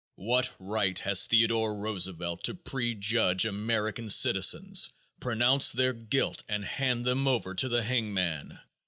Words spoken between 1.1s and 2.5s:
Theodore Roosevelt